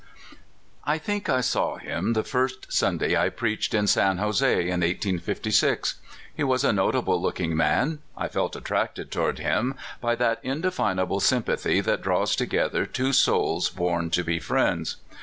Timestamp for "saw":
1.41-1.77